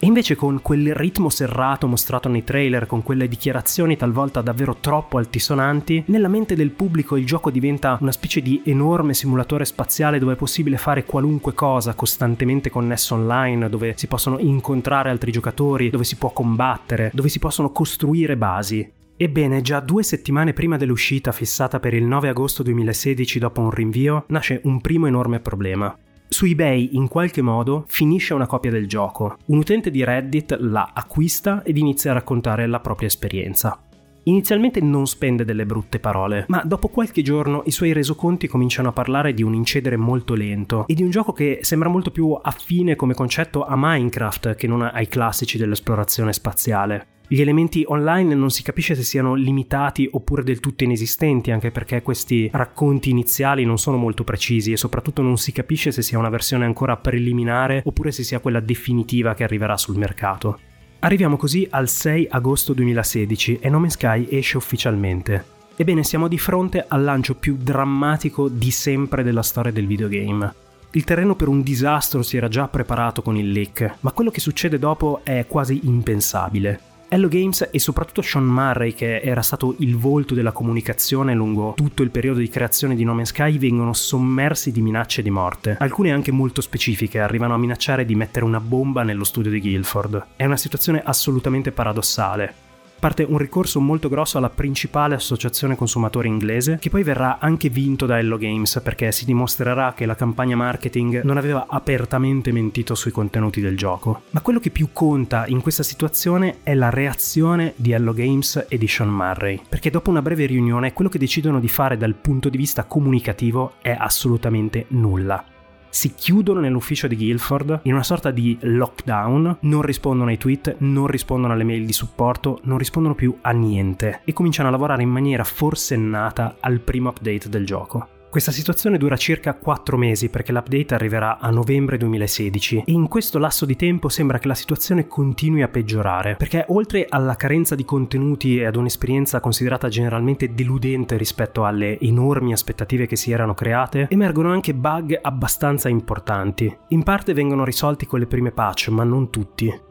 E 0.00 0.06
invece 0.06 0.36
con 0.36 0.62
quel 0.62 0.94
ritmo 0.94 1.28
serrato 1.28 1.88
mostrato 1.88 2.28
nei 2.28 2.44
trailer, 2.44 2.86
con 2.86 3.02
quelle 3.02 3.26
dichiarazioni 3.26 3.96
talvolta 3.96 4.40
davvero 4.42 4.76
troppo 4.76 5.18
altisonanti, 5.18 6.04
nella 6.06 6.28
mente 6.28 6.54
del 6.54 6.70
pubblico 6.70 7.16
il 7.16 7.26
gioco 7.26 7.50
diventa 7.50 7.98
una 8.00 8.12
specie 8.12 8.40
di 8.40 8.62
enorme 8.66 9.12
simulatore 9.12 9.64
spaziale 9.64 10.20
dove 10.20 10.34
è 10.34 10.36
possibile 10.36 10.76
fare 10.76 11.04
qualunque 11.04 11.52
cosa 11.52 11.94
costantemente 11.94 12.70
connesso 12.70 13.16
online, 13.16 13.68
dove 13.68 13.94
si 13.96 14.06
possono 14.06 14.38
incontrare 14.38 15.10
altri 15.10 15.32
giocatori, 15.32 15.90
dove 15.90 16.04
si 16.04 16.14
può 16.14 16.32
combattere, 16.32 17.10
dove 17.12 17.28
si 17.28 17.40
possono 17.40 17.72
costruire 17.72 18.36
basi. 18.36 18.88
Ebbene, 19.16 19.62
già 19.62 19.80
due 19.80 20.04
settimane 20.04 20.52
prima 20.52 20.76
dell'uscita 20.76 21.32
fissata 21.32 21.80
per 21.80 21.92
il 21.92 22.04
9 22.04 22.28
agosto 22.28 22.62
2016 22.62 23.40
dopo 23.40 23.60
un 23.62 23.72
rinvio, 23.72 24.26
nasce 24.28 24.60
un 24.62 24.80
primo 24.80 25.08
enorme 25.08 25.40
problema. 25.40 25.92
Su 26.30 26.44
eBay 26.44 26.90
in 26.92 27.08
qualche 27.08 27.40
modo 27.40 27.84
finisce 27.88 28.34
una 28.34 28.46
copia 28.46 28.70
del 28.70 28.86
gioco. 28.86 29.38
Un 29.46 29.58
utente 29.58 29.90
di 29.90 30.04
Reddit 30.04 30.58
la 30.60 30.90
acquista 30.92 31.62
ed 31.64 31.78
inizia 31.78 32.10
a 32.10 32.14
raccontare 32.14 32.66
la 32.66 32.80
propria 32.80 33.08
esperienza. 33.08 33.87
Inizialmente 34.28 34.82
non 34.82 35.06
spende 35.06 35.46
delle 35.46 35.64
brutte 35.64 35.98
parole, 35.98 36.44
ma 36.48 36.62
dopo 36.62 36.88
qualche 36.88 37.22
giorno 37.22 37.62
i 37.64 37.70
suoi 37.70 37.94
resoconti 37.94 38.46
cominciano 38.46 38.90
a 38.90 38.92
parlare 38.92 39.32
di 39.32 39.42
un 39.42 39.54
incedere 39.54 39.96
molto 39.96 40.34
lento 40.34 40.86
e 40.86 40.92
di 40.92 41.02
un 41.02 41.08
gioco 41.08 41.32
che 41.32 41.60
sembra 41.62 41.88
molto 41.88 42.10
più 42.10 42.38
affine 42.40 42.94
come 42.94 43.14
concetto 43.14 43.64
a 43.64 43.72
Minecraft 43.74 44.54
che 44.54 44.66
non 44.66 44.82
ai 44.82 45.08
classici 45.08 45.56
dell'esplorazione 45.56 46.34
spaziale. 46.34 47.06
Gli 47.26 47.40
elementi 47.40 47.84
online 47.86 48.34
non 48.34 48.50
si 48.50 48.62
capisce 48.62 48.94
se 48.94 49.02
siano 49.02 49.32
limitati 49.32 50.06
oppure 50.12 50.42
del 50.42 50.60
tutto 50.60 50.84
inesistenti, 50.84 51.50
anche 51.50 51.70
perché 51.70 52.02
questi 52.02 52.50
racconti 52.52 53.08
iniziali 53.08 53.64
non 53.64 53.78
sono 53.78 53.96
molto 53.96 54.24
precisi 54.24 54.72
e 54.72 54.76
soprattutto 54.76 55.22
non 55.22 55.38
si 55.38 55.52
capisce 55.52 55.90
se 55.90 56.02
sia 56.02 56.18
una 56.18 56.28
versione 56.28 56.66
ancora 56.66 56.98
preliminare 56.98 57.80
oppure 57.82 58.12
se 58.12 58.22
sia 58.22 58.40
quella 58.40 58.60
definitiva 58.60 59.32
che 59.32 59.44
arriverà 59.44 59.78
sul 59.78 59.96
mercato. 59.96 60.58
Arriviamo 61.00 61.36
così 61.36 61.64
al 61.70 61.88
6 61.88 62.26
agosto 62.28 62.72
2016 62.72 63.60
e 63.60 63.68
No 63.68 63.88
Sky 63.88 64.26
esce 64.30 64.56
ufficialmente. 64.56 65.56
Ebbene, 65.76 66.02
siamo 66.02 66.26
di 66.26 66.38
fronte 66.38 66.84
al 66.88 67.04
lancio 67.04 67.36
più 67.36 67.56
drammatico 67.56 68.48
di 68.48 68.72
sempre 68.72 69.22
della 69.22 69.44
storia 69.44 69.70
del 69.70 69.86
videogame. 69.86 70.52
Il 70.90 71.04
terreno 71.04 71.36
per 71.36 71.46
un 71.46 71.62
disastro 71.62 72.22
si 72.22 72.36
era 72.36 72.48
già 72.48 72.66
preparato 72.66 73.22
con 73.22 73.36
il 73.36 73.52
leak, 73.52 73.98
ma 74.00 74.10
quello 74.10 74.32
che 74.32 74.40
succede 74.40 74.80
dopo 74.80 75.20
è 75.22 75.44
quasi 75.46 75.82
impensabile. 75.84 76.87
Hello 77.10 77.28
Games 77.28 77.66
e 77.72 77.78
soprattutto 77.78 78.20
Sean 78.20 78.44
Murray, 78.44 78.92
che 78.92 79.20
era 79.20 79.40
stato 79.40 79.74
il 79.78 79.96
volto 79.96 80.34
della 80.34 80.52
comunicazione 80.52 81.32
lungo 81.32 81.72
tutto 81.74 82.02
il 82.02 82.10
periodo 82.10 82.40
di 82.40 82.50
creazione 82.50 82.94
di 82.94 83.02
No 83.02 83.14
Man's 83.14 83.30
Sky, 83.30 83.56
vengono 83.56 83.94
sommersi 83.94 84.72
di 84.72 84.82
minacce 84.82 85.22
di 85.22 85.30
morte. 85.30 85.78
Alcune 85.78 86.12
anche 86.12 86.32
molto 86.32 86.60
specifiche, 86.60 87.18
arrivano 87.18 87.54
a 87.54 87.58
minacciare 87.58 88.04
di 88.04 88.14
mettere 88.14 88.44
una 88.44 88.60
bomba 88.60 89.04
nello 89.04 89.24
studio 89.24 89.50
di 89.50 89.58
Guilford. 89.58 90.26
È 90.36 90.44
una 90.44 90.58
situazione 90.58 91.00
assolutamente 91.02 91.72
paradossale 91.72 92.66
parte 92.98 93.24
un 93.28 93.38
ricorso 93.38 93.80
molto 93.80 94.08
grosso 94.08 94.38
alla 94.38 94.50
principale 94.50 95.14
associazione 95.14 95.76
consumatori 95.76 96.28
inglese, 96.28 96.78
che 96.80 96.90
poi 96.90 97.02
verrà 97.02 97.38
anche 97.38 97.68
vinto 97.68 98.06
da 98.06 98.18
Hello 98.18 98.36
Games 98.36 98.80
perché 98.82 99.12
si 99.12 99.24
dimostrerà 99.24 99.94
che 99.94 100.06
la 100.06 100.14
campagna 100.14 100.56
marketing 100.56 101.22
non 101.22 101.36
aveva 101.36 101.66
apertamente 101.68 102.52
mentito 102.52 102.94
sui 102.94 103.10
contenuti 103.10 103.60
del 103.60 103.76
gioco. 103.76 104.22
Ma 104.30 104.40
quello 104.40 104.60
che 104.60 104.70
più 104.70 104.88
conta 104.92 105.46
in 105.46 105.60
questa 105.60 105.82
situazione 105.82 106.58
è 106.62 106.74
la 106.74 106.90
reazione 106.90 107.74
di 107.76 107.92
Hello 107.92 108.12
Games 108.12 108.66
e 108.68 108.78
di 108.78 108.88
Sean 108.88 109.10
Murray, 109.10 109.60
perché 109.68 109.90
dopo 109.90 110.10
una 110.10 110.22
breve 110.22 110.46
riunione 110.46 110.92
quello 110.92 111.10
che 111.10 111.18
decidono 111.18 111.60
di 111.60 111.68
fare 111.68 111.96
dal 111.96 112.14
punto 112.14 112.48
di 112.48 112.56
vista 112.56 112.84
comunicativo 112.84 113.74
è 113.80 113.94
assolutamente 113.96 114.86
nulla 114.88 115.44
si 115.90 116.14
chiudono 116.14 116.60
nell'ufficio 116.60 117.06
di 117.06 117.16
Guilford 117.16 117.80
in 117.82 117.94
una 117.94 118.02
sorta 118.02 118.30
di 118.30 118.56
lockdown, 118.60 119.58
non 119.60 119.82
rispondono 119.82 120.30
ai 120.30 120.38
tweet, 120.38 120.76
non 120.78 121.06
rispondono 121.06 121.52
alle 121.52 121.64
mail 121.64 121.86
di 121.86 121.92
supporto, 121.92 122.60
non 122.64 122.78
rispondono 122.78 123.14
più 123.14 123.36
a 123.40 123.50
niente 123.50 124.20
e 124.24 124.32
cominciano 124.32 124.68
a 124.68 124.72
lavorare 124.72 125.02
in 125.02 125.10
maniera 125.10 125.44
forsennata 125.44 126.56
al 126.60 126.80
primo 126.80 127.10
update 127.10 127.48
del 127.48 127.64
gioco. 127.64 128.16
Questa 128.30 128.52
situazione 128.52 128.98
dura 128.98 129.16
circa 129.16 129.54
4 129.54 129.96
mesi 129.96 130.28
perché 130.28 130.52
l'update 130.52 130.94
arriverà 130.94 131.38
a 131.38 131.48
novembre 131.48 131.96
2016 131.96 132.82
e 132.84 132.92
in 132.92 133.08
questo 133.08 133.38
lasso 133.38 133.64
di 133.64 133.74
tempo 133.74 134.10
sembra 134.10 134.38
che 134.38 134.48
la 134.48 134.54
situazione 134.54 135.06
continui 135.06 135.62
a 135.62 135.68
peggiorare 135.68 136.36
perché 136.36 136.66
oltre 136.68 137.06
alla 137.08 137.36
carenza 137.36 137.74
di 137.74 137.86
contenuti 137.86 138.58
e 138.58 138.66
ad 138.66 138.76
un'esperienza 138.76 139.40
considerata 139.40 139.88
generalmente 139.88 140.52
deludente 140.52 141.16
rispetto 141.16 141.64
alle 141.64 141.98
enormi 142.00 142.52
aspettative 142.52 143.06
che 143.06 143.16
si 143.16 143.32
erano 143.32 143.54
create, 143.54 144.08
emergono 144.10 144.52
anche 144.52 144.74
bug 144.74 145.18
abbastanza 145.22 145.88
importanti. 145.88 146.76
In 146.88 147.02
parte 147.02 147.32
vengono 147.32 147.64
risolti 147.64 148.04
con 148.04 148.18
le 148.18 148.26
prime 148.26 148.52
patch, 148.52 148.88
ma 148.88 149.04
non 149.04 149.30
tutti. 149.30 149.86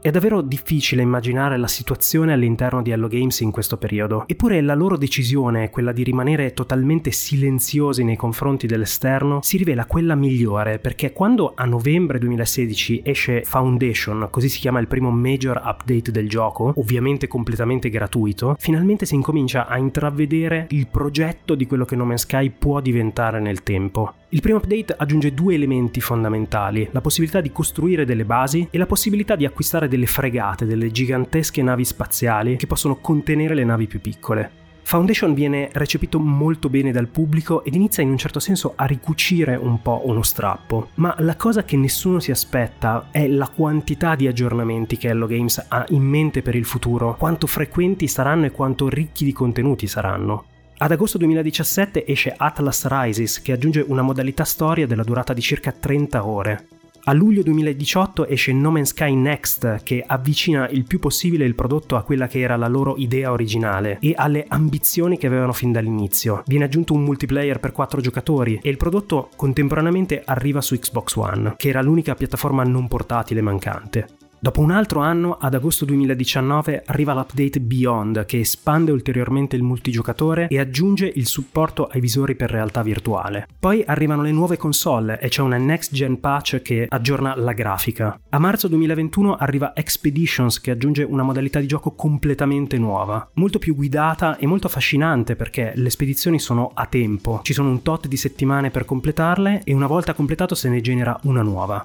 È 0.00 0.12
davvero 0.12 0.42
difficile 0.42 1.02
immaginare 1.02 1.56
la 1.56 1.66
situazione 1.66 2.32
all'interno 2.32 2.82
di 2.82 2.92
Hello 2.92 3.08
Games 3.08 3.40
in 3.40 3.50
questo 3.50 3.76
periodo, 3.76 4.28
eppure 4.28 4.60
la 4.60 4.74
loro 4.74 4.96
decisione, 4.96 5.70
quella 5.70 5.90
di 5.90 6.04
rimanere 6.04 6.54
totalmente 6.54 7.10
silenziosi 7.10 8.04
nei 8.04 8.14
confronti 8.14 8.68
dell'esterno, 8.68 9.40
si 9.42 9.56
rivela 9.56 9.86
quella 9.86 10.14
migliore 10.14 10.78
perché 10.78 11.12
quando 11.12 11.52
a 11.56 11.64
novembre 11.64 12.20
2016 12.20 13.00
esce 13.02 13.42
Foundation, 13.42 14.28
così 14.30 14.48
si 14.48 14.60
chiama 14.60 14.78
il 14.78 14.86
primo 14.86 15.10
major 15.10 15.60
update 15.64 16.12
del 16.12 16.28
gioco, 16.28 16.74
ovviamente 16.76 17.26
completamente 17.26 17.90
gratuito, 17.90 18.54
finalmente 18.56 19.04
si 19.04 19.16
incomincia 19.16 19.66
a 19.66 19.78
intravedere 19.78 20.68
il 20.70 20.86
progetto 20.86 21.56
di 21.56 21.66
quello 21.66 21.84
che 21.84 21.96
No 21.96 22.04
Man's 22.04 22.22
Sky 22.22 22.50
può 22.56 22.80
diventare 22.80 23.40
nel 23.40 23.64
tempo. 23.64 24.14
Il 24.30 24.42
primo 24.42 24.58
update 24.58 24.94
aggiunge 24.96 25.32
due 25.32 25.54
elementi 25.54 26.02
fondamentali, 26.02 26.86
la 26.92 27.00
possibilità 27.00 27.40
di 27.40 27.50
costruire 27.50 28.04
delle 28.04 28.26
basi 28.26 28.68
e 28.70 28.76
la 28.76 28.84
possibilità 28.84 29.34
di 29.36 29.46
acquistare 29.46 29.87
delle 29.88 30.06
fregate, 30.06 30.66
delle 30.66 30.92
gigantesche 30.92 31.62
navi 31.62 31.84
spaziali 31.84 32.56
che 32.56 32.68
possono 32.68 32.96
contenere 32.96 33.54
le 33.54 33.64
navi 33.64 33.88
più 33.88 34.00
piccole. 34.00 34.66
Foundation 34.88 35.34
viene 35.34 35.68
recepito 35.72 36.18
molto 36.18 36.70
bene 36.70 36.92
dal 36.92 37.08
pubblico 37.08 37.62
ed 37.62 37.74
inizia 37.74 38.02
in 38.02 38.08
un 38.08 38.16
certo 38.16 38.40
senso 38.40 38.72
a 38.74 38.86
ricucire 38.86 39.54
un 39.54 39.82
po' 39.82 40.00
uno 40.06 40.22
strappo, 40.22 40.88
ma 40.94 41.14
la 41.18 41.36
cosa 41.36 41.62
che 41.62 41.76
nessuno 41.76 42.20
si 42.20 42.30
aspetta 42.30 43.08
è 43.10 43.28
la 43.28 43.48
quantità 43.48 44.14
di 44.14 44.26
aggiornamenti 44.26 44.96
che 44.96 45.08
Hello 45.08 45.26
Games 45.26 45.62
ha 45.68 45.84
in 45.88 46.04
mente 46.04 46.40
per 46.40 46.54
il 46.54 46.64
futuro, 46.64 47.16
quanto 47.18 47.46
frequenti 47.46 48.08
saranno 48.08 48.46
e 48.46 48.50
quanto 48.50 48.88
ricchi 48.88 49.26
di 49.26 49.32
contenuti 49.32 49.86
saranno. 49.86 50.44
Ad 50.78 50.90
agosto 50.90 51.18
2017 51.18 52.06
esce 52.06 52.32
Atlas 52.34 52.86
Rises 52.88 53.42
che 53.42 53.52
aggiunge 53.52 53.84
una 53.86 54.00
modalità 54.00 54.44
storia 54.44 54.86
della 54.86 55.04
durata 55.04 55.34
di 55.34 55.42
circa 55.42 55.70
30 55.70 56.24
ore. 56.24 56.68
A 57.08 57.14
luglio 57.14 57.42
2018 57.42 58.26
esce 58.26 58.52
No 58.52 58.70
Man's 58.70 58.90
Sky 58.90 59.14
Next 59.14 59.82
che 59.82 60.04
avvicina 60.06 60.68
il 60.68 60.84
più 60.84 60.98
possibile 60.98 61.46
il 61.46 61.54
prodotto 61.54 61.96
a 61.96 62.02
quella 62.02 62.26
che 62.26 62.38
era 62.38 62.56
la 62.56 62.68
loro 62.68 62.96
idea 62.98 63.32
originale 63.32 63.96
e 64.02 64.12
alle 64.14 64.44
ambizioni 64.46 65.16
che 65.16 65.26
avevano 65.26 65.54
fin 65.54 65.72
dall'inizio. 65.72 66.42
Viene 66.44 66.66
aggiunto 66.66 66.92
un 66.92 67.04
multiplayer 67.04 67.60
per 67.60 67.72
4 67.72 68.02
giocatori 68.02 68.60
e 68.62 68.68
il 68.68 68.76
prodotto 68.76 69.30
contemporaneamente 69.36 70.20
arriva 70.22 70.60
su 70.60 70.78
Xbox 70.78 71.14
One, 71.14 71.54
che 71.56 71.70
era 71.70 71.80
l'unica 71.80 72.14
piattaforma 72.14 72.62
non 72.62 72.86
portatile 72.88 73.40
mancante. 73.40 74.27
Dopo 74.40 74.60
un 74.60 74.70
altro 74.70 75.00
anno, 75.00 75.36
ad 75.36 75.54
agosto 75.54 75.84
2019, 75.84 76.84
arriva 76.86 77.12
l'update 77.12 77.60
Beyond 77.60 78.24
che 78.24 78.38
espande 78.38 78.92
ulteriormente 78.92 79.56
il 79.56 79.64
multigiocatore 79.64 80.46
e 80.46 80.60
aggiunge 80.60 81.10
il 81.12 81.26
supporto 81.26 81.86
ai 81.86 82.00
visori 82.00 82.36
per 82.36 82.48
realtà 82.48 82.82
virtuale. 82.82 83.48
Poi 83.58 83.82
arrivano 83.84 84.22
le 84.22 84.30
nuove 84.30 84.56
console 84.56 85.18
e 85.18 85.28
c'è 85.28 85.42
una 85.42 85.56
next 85.56 85.92
gen 85.92 86.20
patch 86.20 86.62
che 86.62 86.86
aggiorna 86.88 87.34
la 87.34 87.52
grafica. 87.52 88.16
A 88.28 88.38
marzo 88.38 88.68
2021 88.68 89.34
arriva 89.34 89.74
Expeditions 89.74 90.60
che 90.60 90.70
aggiunge 90.70 91.02
una 91.02 91.24
modalità 91.24 91.58
di 91.58 91.66
gioco 91.66 91.90
completamente 91.96 92.78
nuova, 92.78 93.28
molto 93.34 93.58
più 93.58 93.74
guidata 93.74 94.36
e 94.36 94.46
molto 94.46 94.68
affascinante 94.68 95.34
perché 95.34 95.72
le 95.74 95.90
spedizioni 95.90 96.38
sono 96.38 96.70
a 96.74 96.86
tempo, 96.86 97.40
ci 97.42 97.52
sono 97.52 97.70
un 97.70 97.82
tot 97.82 98.06
di 98.06 98.16
settimane 98.16 98.70
per 98.70 98.84
completarle 98.84 99.62
e 99.64 99.74
una 99.74 99.88
volta 99.88 100.14
completato 100.14 100.54
se 100.54 100.68
ne 100.68 100.80
genera 100.80 101.18
una 101.24 101.42
nuova. 101.42 101.84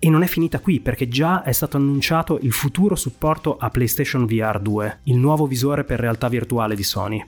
E 0.00 0.08
non 0.10 0.22
è 0.22 0.26
finita 0.26 0.60
qui 0.60 0.78
perché 0.78 1.08
già 1.08 1.42
è 1.42 1.50
stato 1.50 1.76
annunciato 1.76 2.38
il 2.42 2.52
futuro 2.52 2.94
supporto 2.94 3.56
a 3.56 3.68
PlayStation 3.68 4.26
VR 4.26 4.60
2, 4.60 4.98
il 5.04 5.16
nuovo 5.16 5.46
visore 5.46 5.82
per 5.82 5.98
realtà 5.98 6.28
virtuale 6.28 6.76
di 6.76 6.84
Sony. 6.84 7.24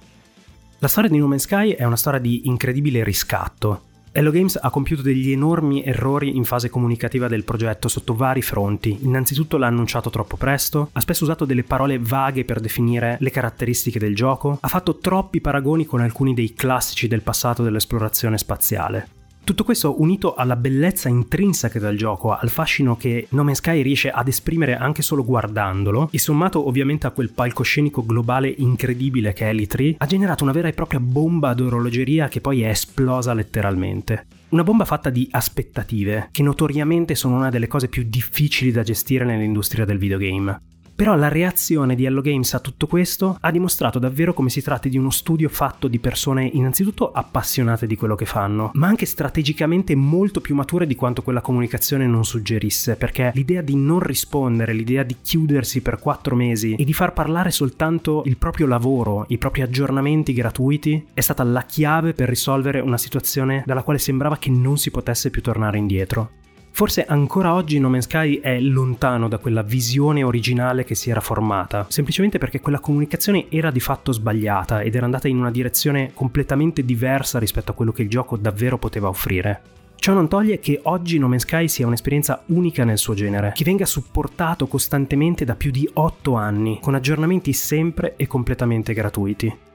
La 0.78 0.88
storia 0.88 1.10
di 1.10 1.18
No 1.18 1.26
Man's 1.26 1.42
Sky 1.42 1.72
è 1.72 1.84
una 1.84 1.96
storia 1.96 2.20
di 2.20 2.46
incredibile 2.46 3.02
riscatto. 3.02 3.82
Hello 4.12 4.30
Games 4.30 4.58
ha 4.60 4.70
compiuto 4.70 5.02
degli 5.02 5.30
enormi 5.30 5.84
errori 5.84 6.36
in 6.36 6.44
fase 6.44 6.68
comunicativa 6.68 7.28
del 7.28 7.44
progetto 7.44 7.88
sotto 7.88 8.14
vari 8.14 8.42
fronti. 8.42 8.98
Innanzitutto 9.02 9.56
l'ha 9.56 9.66
annunciato 9.66 10.08
troppo 10.10 10.36
presto, 10.36 10.90
ha 10.92 11.00
spesso 11.00 11.24
usato 11.24 11.44
delle 11.44 11.64
parole 11.64 11.98
vaghe 11.98 12.44
per 12.44 12.60
definire 12.60 13.18
le 13.20 13.30
caratteristiche 13.30 13.98
del 13.98 14.16
gioco, 14.16 14.58
ha 14.60 14.68
fatto 14.68 14.98
troppi 14.98 15.40
paragoni 15.40 15.86
con 15.86 16.00
alcuni 16.00 16.34
dei 16.34 16.54
classici 16.54 17.08
del 17.08 17.22
passato 17.22 17.62
dell'esplorazione 17.62 18.38
spaziale. 18.38 19.19
Tutto 19.42 19.64
questo 19.64 20.00
unito 20.00 20.34
alla 20.34 20.54
bellezza 20.54 21.08
intrinseca 21.08 21.80
del 21.80 21.96
gioco, 21.96 22.32
al 22.32 22.50
fascino 22.50 22.96
che 22.96 23.26
No 23.30 23.42
Man's 23.42 23.58
Sky 23.58 23.82
riesce 23.82 24.10
ad 24.10 24.28
esprimere 24.28 24.76
anche 24.76 25.02
solo 25.02 25.24
guardandolo, 25.24 26.08
e 26.12 26.18
sommato 26.18 26.68
ovviamente 26.68 27.06
a 27.08 27.10
quel 27.10 27.32
palcoscenico 27.32 28.04
globale 28.04 28.54
incredibile 28.58 29.32
che 29.32 29.50
è 29.50 29.52
l'E3, 29.52 29.96
ha 29.98 30.06
generato 30.06 30.44
una 30.44 30.52
vera 30.52 30.68
e 30.68 30.72
propria 30.72 31.00
bomba 31.00 31.48
ad 31.48 31.60
orologeria 31.60 32.28
che 32.28 32.40
poi 32.40 32.62
è 32.62 32.68
esplosa 32.68 33.34
letteralmente. 33.34 34.26
Una 34.50 34.62
bomba 34.62 34.84
fatta 34.84 35.10
di 35.10 35.26
aspettative, 35.30 36.28
che 36.30 36.42
notoriamente 36.42 37.14
sono 37.14 37.36
una 37.36 37.50
delle 37.50 37.66
cose 37.66 37.88
più 37.88 38.04
difficili 38.06 38.70
da 38.70 38.82
gestire 38.82 39.24
nell'industria 39.24 39.84
del 39.84 39.98
videogame. 39.98 40.60
Però 41.00 41.16
la 41.16 41.28
reazione 41.28 41.94
di 41.94 42.04
Hello 42.04 42.20
Games 42.20 42.52
a 42.52 42.58
tutto 42.58 42.86
questo 42.86 43.38
ha 43.40 43.50
dimostrato 43.50 43.98
davvero 43.98 44.34
come 44.34 44.50
si 44.50 44.60
tratti 44.60 44.90
di 44.90 44.98
uno 44.98 45.08
studio 45.08 45.48
fatto 45.48 45.88
di 45.88 45.98
persone 45.98 46.44
innanzitutto 46.44 47.10
appassionate 47.10 47.86
di 47.86 47.96
quello 47.96 48.14
che 48.14 48.26
fanno, 48.26 48.70
ma 48.74 48.88
anche 48.88 49.06
strategicamente 49.06 49.94
molto 49.94 50.42
più 50.42 50.54
mature 50.54 50.86
di 50.86 50.94
quanto 50.94 51.22
quella 51.22 51.40
comunicazione 51.40 52.06
non 52.06 52.26
suggerisse, 52.26 52.96
perché 52.96 53.32
l'idea 53.34 53.62
di 53.62 53.76
non 53.76 54.00
rispondere, 54.00 54.74
l'idea 54.74 55.02
di 55.02 55.16
chiudersi 55.22 55.80
per 55.80 55.98
quattro 55.98 56.36
mesi 56.36 56.74
e 56.74 56.84
di 56.84 56.92
far 56.92 57.14
parlare 57.14 57.50
soltanto 57.50 58.20
il 58.26 58.36
proprio 58.36 58.66
lavoro, 58.66 59.24
i 59.28 59.38
propri 59.38 59.62
aggiornamenti 59.62 60.34
gratuiti, 60.34 61.06
è 61.14 61.22
stata 61.22 61.42
la 61.44 61.62
chiave 61.62 62.12
per 62.12 62.28
risolvere 62.28 62.78
una 62.80 62.98
situazione 62.98 63.62
dalla 63.64 63.84
quale 63.84 63.98
sembrava 63.98 64.36
che 64.36 64.50
non 64.50 64.76
si 64.76 64.90
potesse 64.90 65.30
più 65.30 65.40
tornare 65.40 65.78
indietro. 65.78 66.32
Forse 66.72 67.04
ancora 67.04 67.52
oggi 67.52 67.78
No 67.78 67.90
Man's 67.90 68.04
Sky 68.04 68.40
è 68.40 68.58
lontano 68.58 69.28
da 69.28 69.38
quella 69.38 69.62
visione 69.62 70.22
originale 70.22 70.84
che 70.84 70.94
si 70.94 71.10
era 71.10 71.20
formata, 71.20 71.84
semplicemente 71.88 72.38
perché 72.38 72.60
quella 72.60 72.80
comunicazione 72.80 73.46
era 73.50 73.70
di 73.70 73.80
fatto 73.80 74.12
sbagliata 74.12 74.80
ed 74.80 74.94
era 74.94 75.04
andata 75.04 75.28
in 75.28 75.38
una 75.38 75.50
direzione 75.50 76.12
completamente 76.14 76.84
diversa 76.84 77.38
rispetto 77.38 77.72
a 77.72 77.74
quello 77.74 77.92
che 77.92 78.02
il 78.02 78.08
gioco 78.08 78.36
davvero 78.38 78.78
poteva 78.78 79.08
offrire. 79.08 79.60
Ciò 79.96 80.14
non 80.14 80.28
toglie 80.28 80.58
che 80.60 80.80
oggi 80.84 81.18
No 81.18 81.28
Man's 81.28 81.42
Sky 81.42 81.68
sia 81.68 81.86
un'esperienza 81.86 82.42
unica 82.46 82.84
nel 82.84 82.96
suo 82.96 83.12
genere, 83.12 83.52
che 83.54 83.64
venga 83.64 83.84
supportato 83.84 84.66
costantemente 84.66 85.44
da 85.44 85.56
più 85.56 85.70
di 85.70 85.86
8 85.92 86.34
anni, 86.34 86.78
con 86.80 86.94
aggiornamenti 86.94 87.52
sempre 87.52 88.14
e 88.16 88.26
completamente 88.26 88.94
gratuiti 88.94 89.68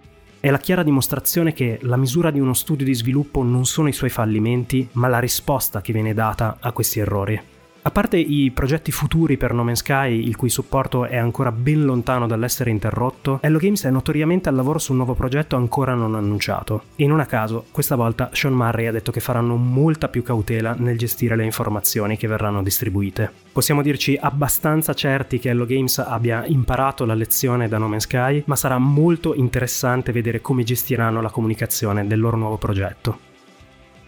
è 0.46 0.52
la 0.52 0.60
chiara 0.60 0.84
dimostrazione 0.84 1.54
che 1.54 1.80
la 1.82 1.98
misura 1.98 2.30
di 2.30 2.40
uno 2.40 2.54
studio 2.54 2.86
di 2.86 2.94
sviluppo 2.94 3.42
non 3.42 3.66
sono 3.66 3.88
i 3.88 3.94
suoi 3.94 4.12
fallimenti, 4.12 4.88
ma 4.92 5.08
la 5.08 5.18
risposta 5.18 5.82
che 5.82 5.92
viene 5.92 6.14
data 6.14 6.58
a 6.60 6.72
questi 6.72 7.00
errori. 7.00 7.42
A 7.88 7.92
parte 7.92 8.18
i 8.18 8.50
progetti 8.50 8.92
futuri 8.92 9.38
per 9.38 9.54
No 9.54 9.64
Man's 9.64 9.82
Sky, 9.82 10.28
il 10.28 10.36
cui 10.36 10.50
supporto 10.50 11.06
è 11.06 11.18
ancora 11.18 11.52
ben 11.52 11.84
lontano 11.84 12.26
dall'essere 12.26 12.72
interrotto, 12.72 13.38
Hello 13.44 13.60
Games 13.60 13.86
è 13.86 13.92
notoriamente 13.92 14.50
al 14.50 14.56
lavoro 14.56 14.80
su 14.80 14.90
un 14.90 14.98
nuovo 14.98 15.14
progetto 15.14 15.56
ancora 15.56 15.94
non 15.94 16.16
annunciato. 16.16 16.86
E 16.96 17.06
non 17.06 17.20
a 17.20 17.28
caso, 17.28 17.66
questa 17.70 17.96
volta 17.96 18.32
Sean 18.34 18.56
Murray 18.56 18.88
ha 18.88 18.92
detto 18.92 19.12
che 19.12 19.20
faranno 19.20 19.56
molta 19.56 20.08
più 20.08 20.24
cautela 20.24 20.74
nel 20.76 20.98
gestire 20.98 21.36
le 21.36 21.44
informazioni 21.44 22.18
che 22.18 22.28
verranno 22.28 22.64
distribuite. 22.64 23.32
Possiamo 23.52 23.84
dirci 23.84 24.18
abbastanza 24.20 24.96
certi 24.96 25.38
che 25.38 25.50
Hello 25.50 25.68
Games 25.68 26.00
abbia 26.00 26.44
imparato 26.48 27.06
la 27.06 27.14
lezione 27.14 27.68
da 27.68 27.78
No 27.78 27.88
Man's 27.88 28.06
Sky, 28.06 28.42
ma 28.48 28.56
sarà 28.56 28.80
molto 28.80 29.36
interessante 29.36 30.12
vedere 30.12 30.42
come 30.42 30.64
gestiranno 30.64 31.22
la 31.22 31.30
comunicazione 31.30 32.08
del 32.08 32.20
loro 32.20 32.36
nuovo 32.36 32.58
progetto. 32.58 33.25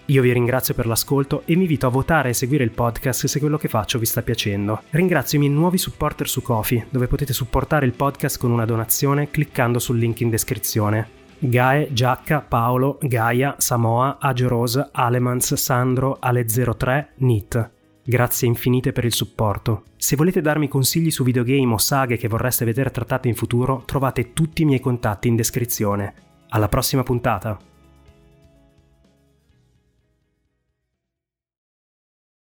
Io 0.10 0.22
vi 0.22 0.32
ringrazio 0.32 0.74
per 0.74 0.88
l'ascolto 0.88 1.41
e 1.41 1.54
vi 1.54 1.62
invito 1.62 1.86
a 1.86 1.89
votare 1.89 2.30
e 2.30 2.34
seguire 2.34 2.63
il 2.63 2.72
podcast 2.72 3.26
se 3.26 3.39
quello 3.39 3.58
che 3.58 3.67
faccio 3.67 4.00
vi 4.00 4.06
sta 4.06 4.22
piacendo. 4.22 4.84
Ringrazio 4.91 5.38
i 5.38 5.41
miei 5.41 5.54
nuovi 5.54 5.78
supporter 5.78 6.30
su 6.30 6.41
Kofi, 6.41 6.86
dove 6.89 7.08
potete 7.08 7.34
supportare 7.34 7.86
il 7.86 7.91
podcast 7.91 8.39
con 8.39 8.52
una 8.52 8.63
donazione 8.63 9.30
cliccando 9.30 9.80
sul 9.80 9.98
link 9.98 10.22
in 10.22 10.30
descrizione. 10.30 11.10
Gae, 11.39 11.91
Giacca, 11.91 12.39
Paolo, 12.39 13.00
Gaia, 13.02 13.56
Samoa, 13.58 14.17
Agio 14.22 14.48
Rose, 14.48 14.88
Alemans, 14.93 15.54
Sandro, 15.56 16.20
Ale03, 16.24 17.08
Nit. 17.17 17.72
Grazie 18.02 18.48
infinite 18.48 18.93
per 18.93 19.04
il 19.04 19.13
supporto. 19.13 19.84
Se 19.98 20.15
volete 20.15 20.39
darmi 20.39 20.70
consigli 20.70 21.12
su 21.12 21.26
videogame 21.26 21.74
o 21.74 21.78
saghe 21.78 22.15
che 22.15 22.30
vorreste 22.30 22.63
vedere 22.63 22.91
trattate 22.91 23.28
in 23.28 23.36
futuro, 23.36 23.84
trovate 23.86 24.32
tutti 24.32 24.62
i 24.62 24.65
miei 24.65 24.80
contatti 24.80 25.28
in 25.28 25.36
descrizione. 25.36 26.13
Alla 26.48 26.70
prossima 26.70 27.04
puntata! 27.04 27.60